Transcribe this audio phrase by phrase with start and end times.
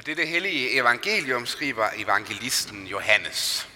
[0.00, 3.68] Og det er det hellige evangelium, skriver evangelisten Johannes.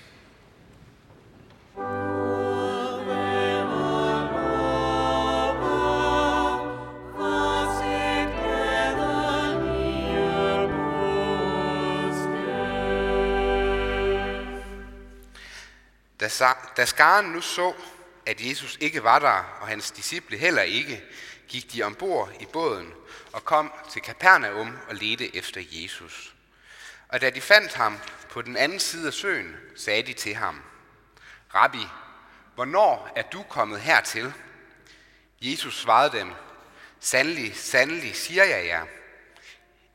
[16.20, 17.72] Da, skaren nu så,
[18.26, 21.02] at Jesus ikke var der, og hans disciple heller ikke,
[21.48, 22.92] gik de ombord i båden
[23.32, 26.34] og kom til Kapernaum og ledte efter Jesus.
[27.08, 27.98] Og da de fandt ham
[28.30, 30.62] på den anden side af søen, sagde de til ham,
[31.54, 31.86] Rabbi,
[32.54, 34.32] hvornår er du kommet hertil?
[35.40, 36.32] Jesus svarede dem,
[37.00, 38.86] Sandelig, sandelig, siger jeg jer.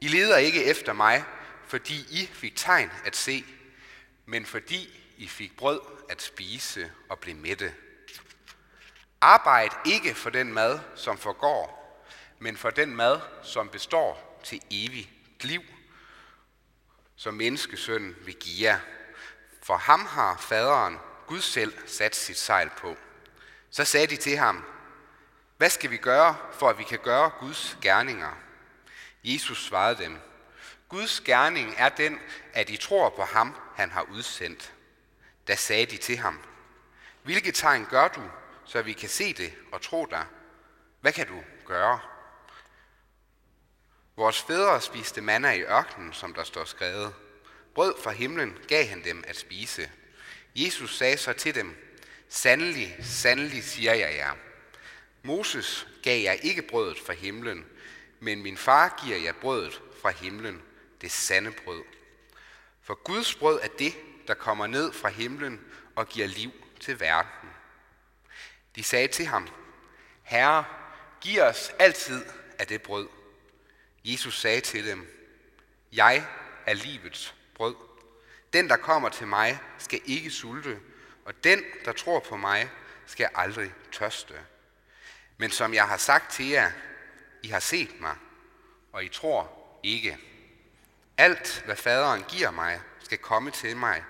[0.02, 1.24] I leder ikke efter mig,
[1.68, 3.46] fordi I fik tegn at se,
[4.26, 7.74] men fordi I fik brød at spise og blive mætte.
[9.22, 11.80] Arbejd ikke for den mad, som forgår,
[12.40, 15.10] men for den mad, som består til evigt
[15.44, 15.62] liv,
[17.16, 18.80] som menneskesønnen vil give jer.
[19.64, 22.98] For ham har faderen, Gud selv, sat sit sejl på.
[23.70, 24.66] Så sagde de til ham,
[25.58, 28.32] hvad skal vi gøre, for at vi kan gøre Guds gerninger?
[29.24, 30.20] Jesus svarede dem,
[30.90, 32.20] Guds gerning er den,
[32.54, 34.74] at I tror på ham, han har udsendt.
[35.48, 36.40] Da sagde de til ham,
[37.24, 38.22] hvilke tegn gør du,
[38.70, 40.26] så vi kan se det og tro dig?
[41.02, 42.00] Hvad kan du gøre?
[44.16, 47.14] Vores fædre spiste manna i ørkenen, som der står skrevet.
[47.76, 49.92] Brød fra himlen gav han dem at spise.
[50.56, 51.86] Jesus sagde så til dem,
[52.30, 54.36] Sandelig, sandelig siger jeg jer.
[55.24, 57.66] Moses gav jer ikke brødet fra himlen,
[58.20, 60.62] men min far giver jer brødet fra himlen,
[61.02, 61.84] det sande brød.
[62.82, 63.94] For Guds brød er det,
[64.28, 65.62] der kommer ned fra himlen
[65.96, 67.50] og giver liv til verden.
[68.76, 69.48] De sagde til ham,
[70.24, 70.66] Herre,
[71.22, 72.26] giv os altid
[72.60, 73.10] af det brød.
[74.06, 75.08] Jesus sagde til dem,
[75.92, 76.28] Jeg
[76.66, 77.76] er livets brød.
[78.54, 80.80] Den, der kommer til mig, skal ikke sulte,
[81.26, 82.70] og den, der tror på mig,
[83.06, 84.34] skal aldrig tørste.
[85.38, 86.72] Men som jeg har sagt til jer,
[87.44, 88.16] I har set mig,
[88.92, 89.52] og I tror
[89.84, 90.18] ikke.
[91.18, 94.04] Alt, hvad faderen giver mig, skal komme til mig,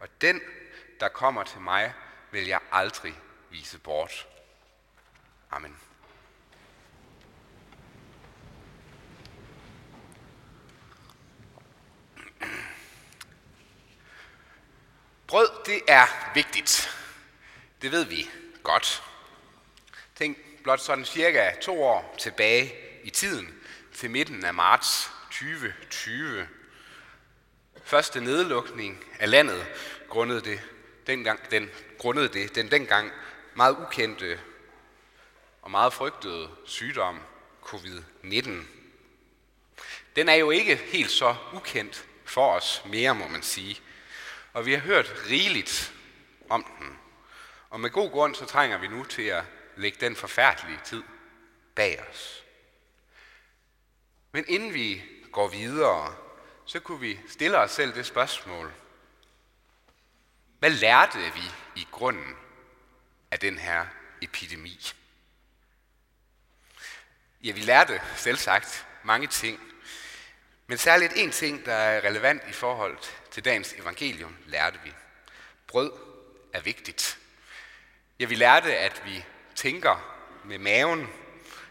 [0.00, 0.40] og den,
[1.00, 1.94] der kommer til mig,
[2.30, 4.28] vil jeg aldrig vise bort.
[5.50, 5.76] Amen.
[15.26, 16.96] Brød, det er vigtigt.
[17.82, 18.30] Det ved vi
[18.62, 19.02] godt.
[20.16, 23.54] Tænk blot sådan cirka to år tilbage i tiden,
[23.94, 26.48] til midten af marts 2020.
[27.84, 29.66] Første nedlukning af landet
[30.08, 30.60] grundede det,
[31.06, 33.12] dengang, den, grundede det den dengang
[33.60, 34.40] meget ukendte
[35.62, 37.20] og meget frygtede sygdom
[37.62, 38.50] covid-19.
[40.16, 43.80] Den er jo ikke helt så ukendt for os mere, må man sige.
[44.52, 45.94] Og vi har hørt rigeligt
[46.50, 46.98] om den.
[47.70, 49.44] Og med god grund så trænger vi nu til at
[49.76, 51.02] lægge den forfærdelige tid
[51.74, 52.44] bag os.
[54.32, 56.14] Men inden vi går videre,
[56.66, 58.72] så kunne vi stille os selv det spørgsmål.
[60.58, 61.42] Hvad lærte vi
[61.76, 62.36] i grunden
[63.30, 63.86] af den her
[64.20, 64.92] epidemi?
[67.44, 69.60] Ja, vi lærte selv sagt mange ting.
[70.66, 72.98] Men særligt en ting, der er relevant i forhold
[73.30, 74.92] til dagens evangelium, lærte vi.
[75.66, 75.92] Brød
[76.52, 77.18] er vigtigt.
[78.20, 79.24] Ja, vi lærte, at vi
[79.54, 81.08] tænker med maven,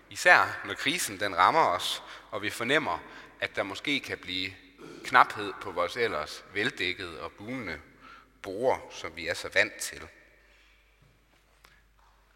[0.10, 3.00] især når krisen den rammer os, og vi fornemmer,
[3.40, 4.54] at der måske kan blive
[5.04, 7.82] knaphed på vores ellers veldækkede og bunende
[8.42, 10.08] borer, som vi er så vant til.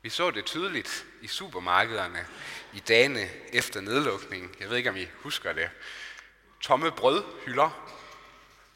[0.04, 2.28] Vi så det tydeligt i supermarkederne
[2.74, 4.56] i dagene efter nedlukningen.
[4.60, 5.70] Jeg ved ikke, om I husker det.
[6.62, 7.94] Tomme brødhylder,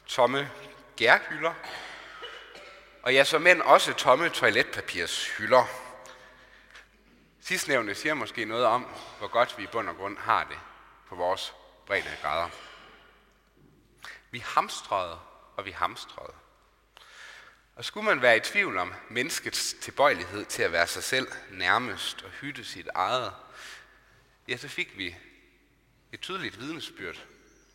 [0.06, 0.50] tomme
[0.96, 1.54] gærhylder,
[3.02, 5.64] og ja, så mænd også tomme toiletpapirshylder.
[7.40, 8.86] Sidstnævnte siger måske noget om,
[9.18, 10.58] hvor godt vi i bund og grund har det
[11.08, 11.54] på vores
[11.86, 12.48] brede grader.
[14.30, 15.18] Vi hamstrede,
[15.56, 16.34] og vi hamstrede.
[17.78, 22.22] Og skulle man være i tvivl om menneskets tilbøjelighed til at være sig selv nærmest
[22.22, 23.32] og hytte sit eget,
[24.48, 25.16] ja, så fik vi
[26.12, 27.26] et tydeligt vidnesbyrd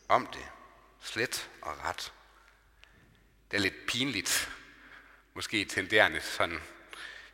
[0.08, 0.46] om det,
[1.02, 2.14] slet og ret.
[3.52, 4.52] Det er lidt pinligt,
[5.34, 6.60] måske tenderende sådan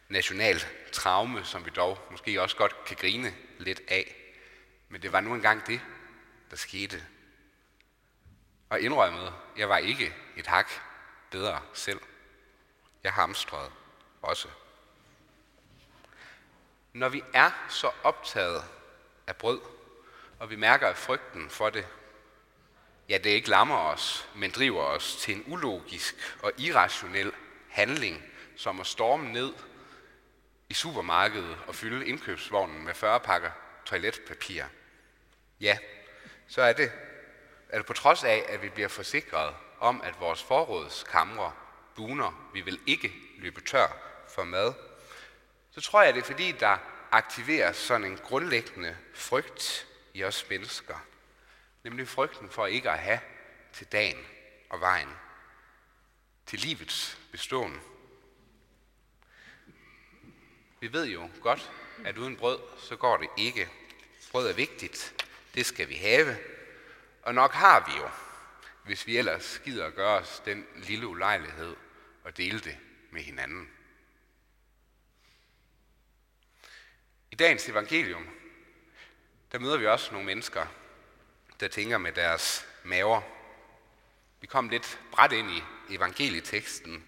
[0.09, 4.15] national traume, som vi dog måske også godt kan grine lidt af.
[4.89, 5.81] Men det var nu engang det,
[6.51, 7.05] der skete.
[8.69, 10.71] Og indrømmet, jeg var ikke et hak
[11.31, 11.99] bedre selv.
[13.03, 13.71] Jeg hamstrede
[14.21, 14.47] også.
[16.93, 18.63] Når vi er så optaget
[19.27, 19.61] af brød,
[20.39, 21.87] og vi mærker, at frygten for det
[23.09, 27.31] ja, det ikke lammer os, men driver os til en ulogisk og irrationel
[27.69, 28.23] handling,
[28.57, 29.53] som at storme ned
[30.69, 33.51] i supermarkedet og fylde indkøbsvognen med 40 pakker
[33.85, 34.63] toiletpapir.
[35.59, 35.77] Ja,
[36.47, 36.91] så er det,
[37.69, 41.51] er det på trods af, at vi bliver forsikret om, at vores forrådskamre
[41.99, 43.87] buner, vi vil ikke løbe tør
[44.27, 44.73] for mad,
[45.71, 46.77] så tror jeg, det er fordi, der
[47.11, 50.95] aktiveres sådan en grundlæggende frygt i os mennesker.
[51.83, 53.19] Nemlig frygten for ikke at have
[53.73, 54.25] til dagen
[54.69, 55.09] og vejen.
[56.45, 57.81] Til livets beståen.
[60.79, 61.71] Vi ved jo godt,
[62.05, 63.69] at uden brød, så går det ikke.
[64.31, 65.25] Brød er vigtigt.
[65.55, 66.37] Det skal vi have.
[67.21, 68.09] Og nok har vi jo,
[68.83, 71.75] hvis vi ellers gider at gøre os den lille ulejlighed
[72.29, 72.77] og dele det
[73.11, 73.69] med hinanden.
[77.31, 78.27] I dagens evangelium,
[79.51, 80.65] der møder vi også nogle mennesker,
[81.59, 83.21] der tænker med deres maver.
[84.41, 87.07] Vi kom lidt bræt ind i evangelieteksten,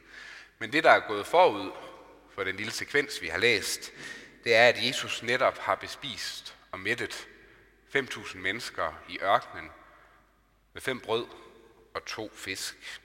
[0.59, 1.71] men det, der er gået forud
[2.35, 3.91] for den lille sekvens, vi har læst,
[4.43, 7.27] det er, at Jesus netop har bespist og mættet
[7.95, 9.69] 5.000 mennesker i ørkenen
[10.73, 11.25] med fem brød
[11.93, 13.01] og to fisk.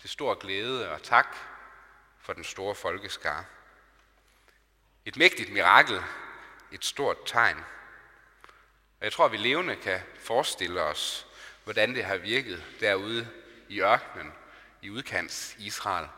[0.00, 1.36] Til stor glæde og tak
[2.18, 3.44] for den store folkeskare.
[5.04, 6.02] Et mægtigt mirakel,
[6.72, 7.56] et stort tegn.
[9.00, 11.26] Og jeg tror, vi levende kan forestille os,
[11.64, 13.28] hvordan det har virket derude
[13.68, 14.32] i ørkenen,
[14.82, 16.08] i udkants Israel,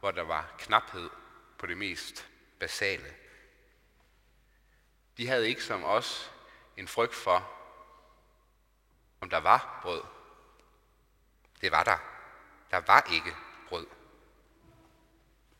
[0.00, 1.10] hvor der var knaphed
[1.58, 2.28] på det mest
[2.58, 3.14] basale.
[5.16, 6.32] De havde ikke som os
[6.76, 7.50] en frygt for,
[9.20, 10.02] om der var brød.
[11.60, 12.09] Det var der.
[12.70, 13.36] Der var ikke
[13.68, 13.86] brød.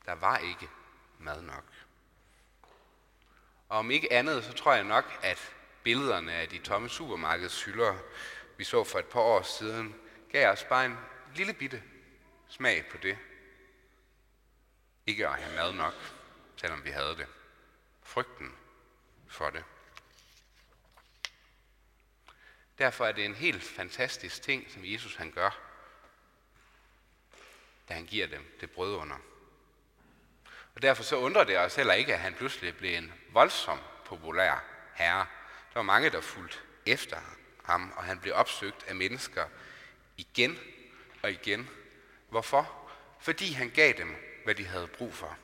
[0.06, 0.68] Der var ikke
[1.18, 1.64] mad nok.
[3.68, 7.96] Og om ikke andet, så tror jeg nok, at billederne af de tomme supermarkedshylder,
[8.56, 9.94] vi så for et par år siden,
[10.28, 10.98] gav os bare en
[11.34, 11.82] lille bitte
[12.48, 13.18] smag på det.
[15.06, 15.94] Ikke at have mad nok,
[16.56, 17.26] selvom vi havde det.
[18.02, 18.56] Frygten
[19.28, 19.64] for det.
[22.78, 25.69] Derfor er det en helt fantastisk ting, som Jesus han gør,
[27.90, 29.16] da han giver dem det brød under.
[30.74, 34.64] Og derfor så undrer det os heller ikke, at han pludselig blev en voldsom populær
[34.94, 35.26] herre.
[35.72, 37.20] Der var mange, der fulgte efter
[37.64, 39.46] ham, og han blev opsøgt af mennesker
[40.16, 40.58] igen
[41.22, 41.70] og igen.
[42.28, 42.90] Hvorfor?
[43.20, 45.38] Fordi han gav dem, hvad de havde brug for.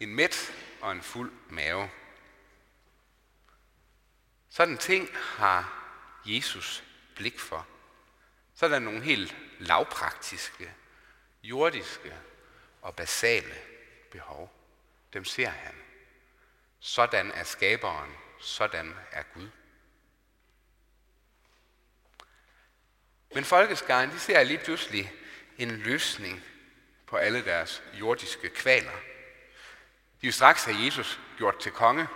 [0.00, 1.90] En mæt og en fuld mave.
[4.48, 5.88] Sådan ting har
[6.24, 6.84] Jesus
[7.16, 7.66] blik for.
[8.54, 10.74] Så er der nogle helt lavpraktiske,
[11.42, 12.14] jordiske
[12.82, 13.54] og basale
[14.10, 14.52] behov.
[15.12, 15.74] Dem ser han.
[16.80, 18.10] Sådan er skaberen,
[18.40, 19.48] sådan er Gud.
[23.34, 25.12] Men folkeskaren, de ser lige pludselig
[25.58, 26.44] en løsning
[27.06, 28.92] på alle deres jordiske kvaler.
[30.20, 32.08] De vil straks have Jesus gjort til konge.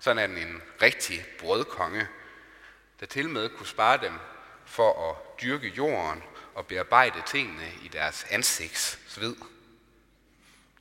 [0.00, 2.08] Sådan er den en rigtig brødkonge,
[3.00, 4.18] der til med kunne spare dem
[4.64, 6.22] for at dyrke jorden
[6.58, 9.36] at bearbejde tingene i deres ansigtsved.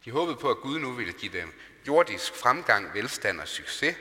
[0.05, 1.53] De håbede på, at Gud nu ville give dem
[1.87, 3.95] jordisk fremgang, velstand og succes.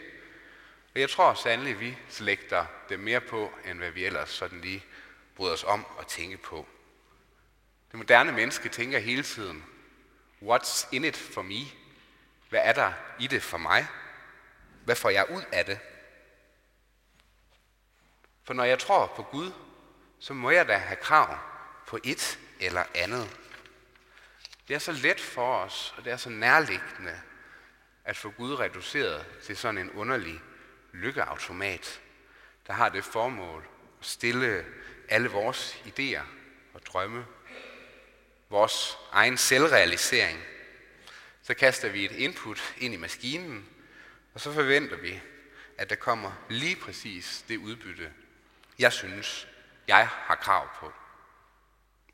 [0.94, 4.84] Og jeg tror sandelig, vi slægter dem mere på, end hvad vi ellers sådan lige
[5.36, 6.66] bryder os om at tænke på.
[7.90, 9.64] Det moderne menneske tænker hele tiden,
[10.42, 11.60] what's in it for me?
[12.48, 13.86] Hvad er der i det for mig?
[14.84, 15.78] Hvad får jeg ud af det?
[18.44, 19.52] For når jeg tror på Gud,
[20.18, 21.38] så må jeg da have krav
[21.86, 23.38] på et eller andet.
[24.68, 27.20] Det er så let for os, og det er så nærliggende
[28.04, 30.40] at få Gud reduceret til sådan en underlig
[30.92, 32.00] lykkeautomat,
[32.66, 33.66] der har det formål
[34.00, 34.66] at stille
[35.08, 36.22] alle vores idéer
[36.74, 37.26] og drømme,
[38.50, 40.40] vores egen selvrealisering.
[41.42, 43.68] Så kaster vi et input ind i maskinen,
[44.34, 45.20] og så forventer vi,
[45.78, 48.12] at der kommer lige præcis det udbytte,
[48.78, 49.48] jeg synes,
[49.86, 50.92] jeg har krav på.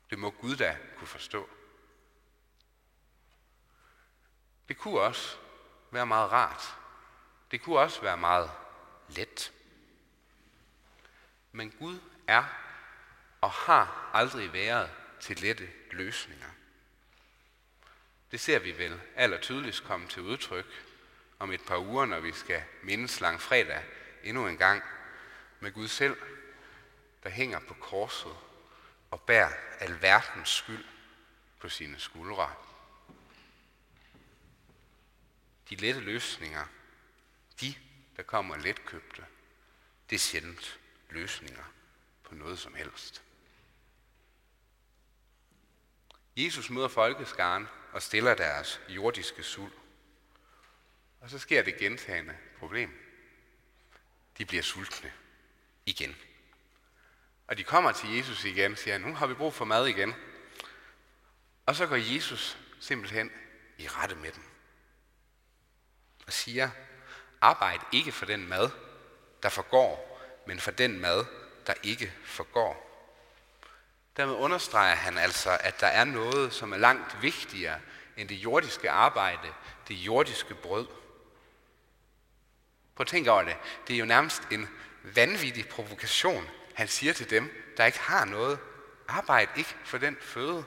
[0.09, 1.49] Det må Gud da kunne forstå.
[4.67, 5.37] Det kunne også
[5.91, 6.75] være meget rart.
[7.51, 8.51] Det kunne også være meget
[9.09, 9.53] let.
[11.51, 12.43] Men Gud er
[13.41, 16.49] og har aldrig været til lette løsninger.
[18.31, 20.85] Det ser vi vel aller tydeligst komme til udtryk
[21.39, 23.83] om et par uger, når vi skal mindes lang fredag
[24.23, 24.83] endnu en gang
[25.59, 26.17] med Gud selv,
[27.23, 28.37] der hænger på korset
[29.11, 30.85] og bærer alverdens skyld
[31.59, 32.55] på sine skuldre.
[35.69, 36.65] De lette løsninger,
[37.61, 37.75] de,
[38.17, 39.25] der kommer letkøbte,
[40.09, 41.63] det er sjældent løsninger
[42.23, 43.23] på noget som helst.
[46.37, 49.73] Jesus møder folkeskaren og stiller deres jordiske sult.
[51.19, 53.05] Og så sker det gentagende problem.
[54.37, 55.13] De bliver sultne
[55.85, 56.15] igen.
[57.49, 60.15] Og de kommer til Jesus igen og siger, nu har vi brug for mad igen.
[61.65, 63.31] Og så går Jesus simpelthen
[63.77, 64.43] i rette med dem.
[66.27, 66.69] Og siger,
[67.41, 68.69] arbejd ikke for den mad,
[69.43, 71.25] der forgår, men for den mad,
[71.67, 72.85] der ikke forgår.
[74.17, 77.79] Dermed understreger han altså, at der er noget, som er langt vigtigere
[78.17, 79.53] end det jordiske arbejde,
[79.87, 80.87] det jordiske brød.
[82.95, 83.57] Prøv at tænke over det.
[83.87, 84.69] Det er jo nærmest en
[85.03, 86.49] vanvittig provokation,
[86.79, 88.59] han siger til dem, der ikke har noget.
[89.07, 90.65] Arbejd ikke for den føde,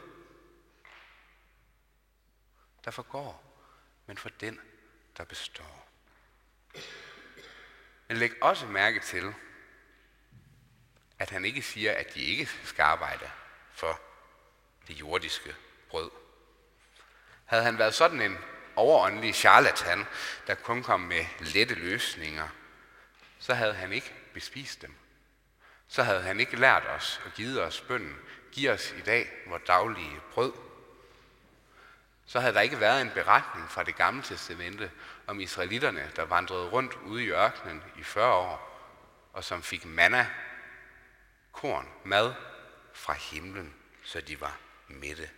[2.85, 3.59] der forgår,
[4.07, 4.61] men for den,
[5.17, 5.89] der består.
[8.09, 9.35] Men læg også mærke til,
[11.19, 13.31] at han ikke siger, at de ikke skal arbejde
[13.71, 14.01] for
[14.89, 15.57] det jordiske
[15.89, 16.11] brød.
[17.45, 18.39] Havde han været sådan en
[18.77, 20.05] overåndelig charlatan,
[20.47, 22.49] der kun kom med lette løsninger,
[23.39, 25.02] så havde han ikke bespist dem.
[25.93, 28.17] Så havde han ikke lært os og givet os bønden,
[28.53, 30.53] giv os i dag vores daglige brød.
[32.27, 34.91] Så havde der ikke været en beretning fra det gamle testamente
[35.27, 38.81] om israelitterne, der vandrede rundt ude i ørkenen i 40 år,
[39.33, 40.31] og som fik manna,
[41.53, 42.35] korn, mad
[42.93, 44.59] fra himlen, så de var
[44.89, 45.31] mætte.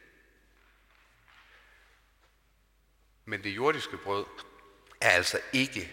[3.25, 4.26] Men det jordiske brød
[5.00, 5.92] er altså ikke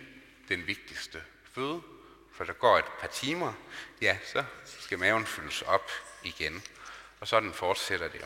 [0.49, 1.81] den vigtigste føde,
[2.41, 3.53] for der går et par timer,
[4.01, 4.43] ja, så
[4.79, 5.91] skal maven fyldes op
[6.23, 6.63] igen.
[7.19, 8.25] Og sådan fortsætter det jo.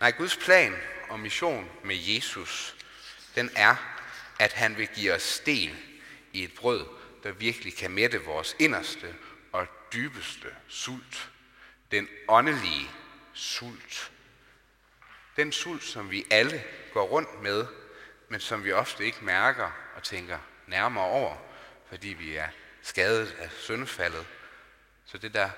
[0.00, 0.76] Nej, Guds plan
[1.08, 2.76] og mission med Jesus,
[3.34, 3.76] den er,
[4.38, 5.76] at han vil give os del
[6.32, 6.86] i et brød,
[7.22, 9.14] der virkelig kan mætte vores inderste
[9.52, 11.30] og dybeste sult.
[11.90, 12.90] Den åndelige
[13.34, 14.12] sult.
[15.36, 17.66] Den sult, som vi alle går rundt med,
[18.28, 21.36] men som vi ofte ikke mærker og tænker nærmere over,
[21.94, 22.48] fordi vi er
[22.82, 24.26] skadet af syndefaldet.
[25.04, 25.50] Så det der,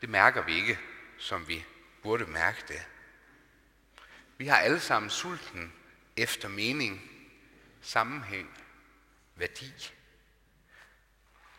[0.00, 0.78] det mærker vi ikke,
[1.18, 1.64] som vi
[2.02, 2.82] burde mærke det.
[4.38, 5.72] Vi har alle sammen sulten
[6.16, 7.10] efter mening,
[7.82, 8.64] sammenhæng,
[9.34, 9.92] værdi.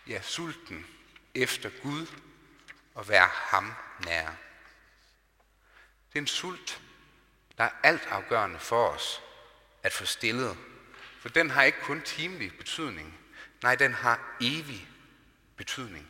[0.08, 0.88] Ja, sulten
[1.36, 2.08] efter Gud
[2.96, 3.74] og være ham
[4.06, 4.28] nær.
[6.10, 6.82] Det er en sult,
[7.58, 9.22] der er alt afgørende for os
[9.84, 10.58] at få stillet.
[11.20, 13.21] For den har ikke kun timelig betydning.
[13.64, 14.90] Nej, den har evig
[15.56, 16.10] betydning.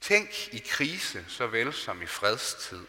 [0.00, 2.86] Tænk i krise såvel som i fredstid,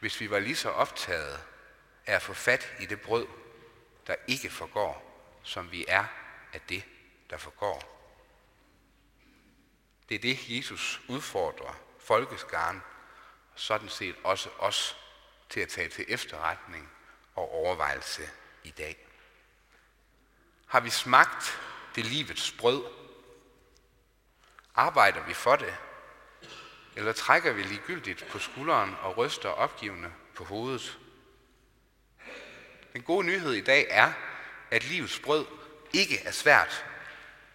[0.00, 1.40] hvis vi var lige så optaget
[2.06, 3.26] af at få fat i det brød,
[4.06, 5.10] der ikke forgår,
[5.42, 6.04] som vi er
[6.52, 6.84] af det,
[7.30, 7.90] der forgår.
[10.08, 12.82] Det er det, Jesus udfordrer folkeskaren,
[13.52, 14.96] og sådan set også os
[15.50, 16.90] til at tage til efterretning
[17.34, 18.30] og overvejelse
[18.64, 19.06] i dag.
[20.66, 21.60] Har vi smagt
[21.96, 22.84] det livets brød?
[24.74, 25.74] Arbejder vi for det?
[26.96, 30.98] Eller trækker vi ligegyldigt på skulderen og ryster opgivende på hovedet?
[32.92, 34.12] Den gode nyhed i dag er,
[34.70, 35.46] at livets brød
[35.92, 36.84] ikke er svært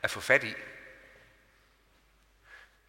[0.02, 0.54] at få fat i.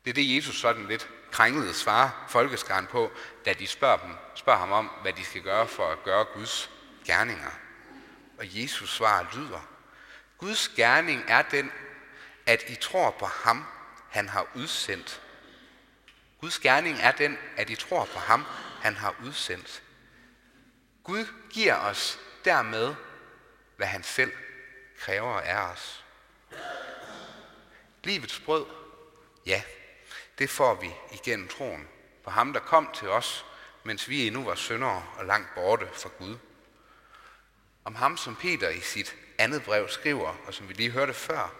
[0.04, 3.10] Det er det, Jesus sådan lidt krænkede svarer folkeskaren på,
[3.44, 6.70] da de spørger, dem, spørger ham om, hvad de skal gøre for at gøre Guds
[7.04, 7.50] gerninger.
[8.38, 9.69] Og Jesus svar lyder,
[10.40, 11.72] Guds gerning er den,
[12.46, 13.64] at I tror på ham,
[14.10, 15.22] han har udsendt.
[16.40, 18.44] Guds gerning er den, at I tror på ham,
[18.82, 19.82] han har udsendt.
[21.04, 22.94] Gud giver os dermed,
[23.76, 24.32] hvad han selv
[24.98, 26.04] kræver af os.
[28.04, 28.66] Livets brød,
[29.46, 29.62] ja,
[30.38, 31.88] det får vi igennem troen
[32.24, 33.46] på ham, der kom til os,
[33.84, 36.36] mens vi endnu var syndere og langt borte fra Gud.
[37.84, 41.52] Om ham, som Peter i sit andet brev skriver, og som vi lige hørte før.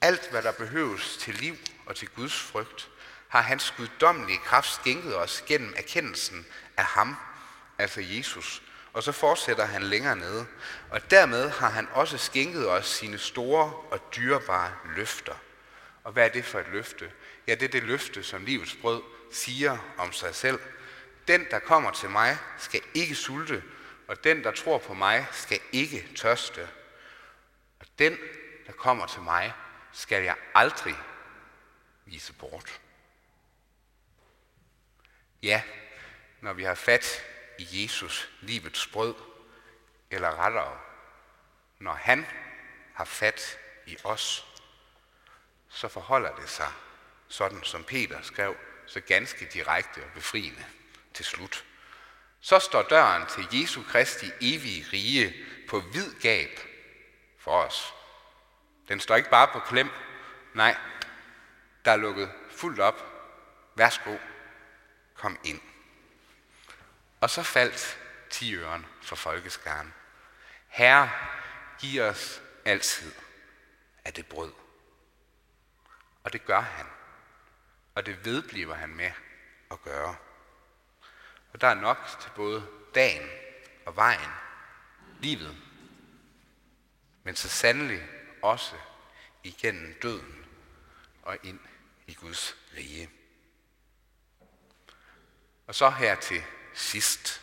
[0.00, 2.88] Alt, hvad der behøves til liv og til Guds frygt,
[3.28, 6.46] har hans guddommelige kraft skænket os gennem erkendelsen
[6.76, 7.16] af ham,
[7.78, 8.62] altså Jesus.
[8.92, 10.46] Og så fortsætter han længere nede.
[10.90, 15.34] Og dermed har han også skænket os sine store og dyrebare løfter.
[16.04, 17.10] Og hvad er det for et løfte?
[17.46, 20.58] Ja, det er det løfte, som livets brød siger om sig selv.
[21.28, 23.62] Den, der kommer til mig, skal ikke sulte,
[24.10, 26.68] og den, der tror på mig, skal ikke tørste.
[27.80, 28.18] Og den,
[28.66, 29.52] der kommer til mig,
[29.92, 30.94] skal jeg aldrig
[32.04, 32.80] vise bort.
[35.42, 35.62] Ja,
[36.40, 37.24] når vi har fat
[37.58, 39.14] i Jesus, livets brød,
[40.10, 40.80] eller rettere,
[41.78, 42.26] når han
[42.94, 44.46] har fat i os,
[45.68, 46.72] så forholder det sig
[47.28, 50.64] sådan som Peter skrev så ganske direkte og befriende
[51.14, 51.64] til slut.
[52.40, 56.50] Så står døren til Jesu Kristi evige rige på vid gab
[57.38, 57.94] for os.
[58.88, 59.90] Den står ikke bare på klem.
[60.54, 60.76] Nej,
[61.84, 63.04] der er lukket fuldt op.
[63.74, 64.16] Værsgo,
[65.14, 65.60] kom ind.
[67.20, 67.98] Og så faldt
[68.30, 69.94] tiøren for folkeskaren.
[70.68, 71.10] Herre,
[71.78, 73.12] giv os altid
[74.04, 74.52] af det brød.
[76.24, 76.86] Og det gør han.
[77.94, 79.10] Og det vedbliver han med
[79.70, 80.16] at gøre.
[81.52, 83.28] Og der er nok til både dagen
[83.86, 84.30] og vejen,
[85.20, 85.56] livet,
[87.22, 88.02] men så sandelig
[88.42, 88.74] også
[89.44, 90.46] igennem døden
[91.22, 91.58] og ind
[92.06, 93.10] i Guds rige.
[95.66, 96.42] Og så her til
[96.74, 97.42] sidst.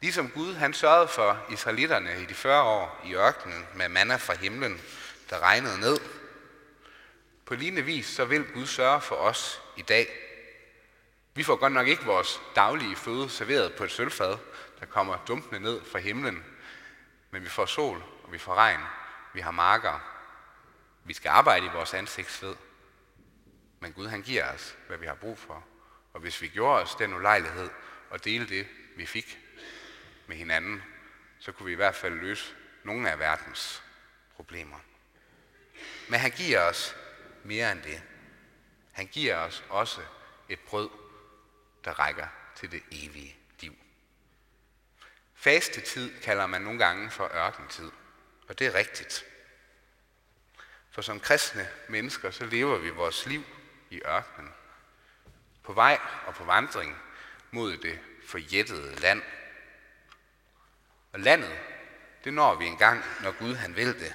[0.00, 4.34] Ligesom Gud han sørgede for israelitterne i de 40 år i ørkenen med manna fra
[4.34, 4.80] himlen,
[5.30, 5.98] der regnede ned.
[7.44, 10.31] På lignende vis så vil Gud sørge for os i dag.
[11.34, 14.36] Vi får godt nok ikke vores daglige føde serveret på et sølvfad,
[14.80, 16.44] der kommer dumpende ned fra himlen,
[17.30, 18.80] men vi får sol, og vi får regn,
[19.34, 20.12] vi har marker,
[21.04, 22.56] vi skal arbejde i vores ansigtsved.
[23.80, 25.64] Men Gud han giver os, hvad vi har brug for.
[26.12, 27.70] Og hvis vi gjorde os den ulejlighed
[28.10, 29.38] og dele det, vi fik
[30.26, 30.82] med hinanden,
[31.38, 33.82] så kunne vi i hvert fald løse nogle af verdens
[34.36, 34.78] problemer.
[36.08, 36.96] Men han giver os
[37.44, 38.02] mere end det.
[38.92, 40.00] Han giver os også
[40.48, 40.90] et brød,
[41.84, 43.76] der rækker til det evige liv.
[45.34, 47.90] Fastetid kalder man nogle gange for ørkentid,
[48.48, 49.24] og det er rigtigt.
[50.90, 53.44] For som kristne mennesker, så lever vi vores liv
[53.90, 54.52] i ørkenen.
[55.62, 56.96] På vej og på vandring
[57.50, 59.22] mod det forjættede land.
[61.12, 61.58] Og landet,
[62.24, 64.14] det når vi engang, når Gud han vil det.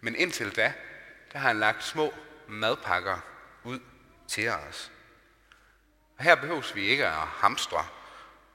[0.00, 0.74] Men indtil da,
[1.32, 2.14] der har han lagt små
[2.48, 3.18] madpakker
[3.64, 3.80] ud
[4.28, 4.92] til os.
[6.16, 7.88] Og her behøves vi ikke at hamstre,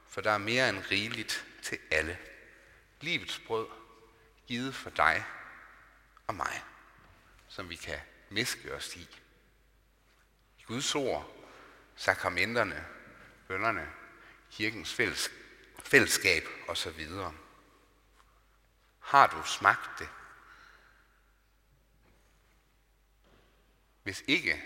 [0.08, 2.18] for der er mere end rigeligt til alle.
[3.00, 3.66] Livets brød
[4.46, 5.24] givet for dig
[6.26, 6.64] og mig,
[7.48, 7.98] som vi kan
[8.30, 9.20] miske os i.
[10.58, 11.46] I Guds ord,
[11.96, 12.86] sakramenterne,
[13.48, 13.92] bønderne,
[14.50, 15.30] kirkens fælles,
[15.84, 17.08] fællesskab osv.
[19.00, 20.08] Har du smagt det?
[24.02, 24.62] Hvis ikke,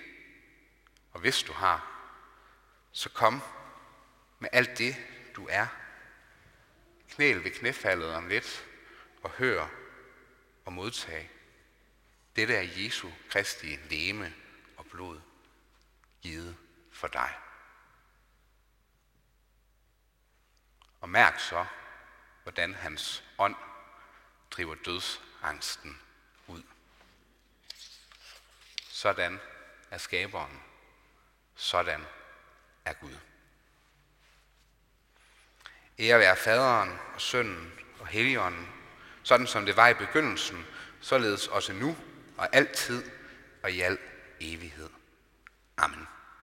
[1.12, 1.95] og hvis du har,
[2.96, 3.42] så kom
[4.38, 4.96] med alt det,
[5.36, 5.66] du er.
[7.08, 8.66] Knæl ved knæfaldet om lidt,
[9.22, 9.68] og hør
[10.64, 11.30] og modtag.
[12.36, 14.34] Dette er Jesu Kristi leme
[14.76, 15.20] og blod,
[16.22, 16.56] givet
[16.92, 17.34] for dig.
[21.00, 21.66] Og mærk så,
[22.42, 23.56] hvordan hans ånd
[24.50, 26.00] driver dødsangsten
[26.46, 26.62] ud.
[28.88, 29.40] Sådan
[29.90, 30.62] er skaberen.
[31.54, 32.06] Sådan
[32.86, 33.16] af Gud.
[35.98, 38.68] Ære være faderen og sønnen og helligånden,
[39.22, 40.66] sådan som det var i begyndelsen,
[41.00, 41.96] således også nu
[42.36, 43.02] og altid
[43.62, 43.98] og i al
[44.40, 44.90] evighed.
[45.76, 46.06] Amen.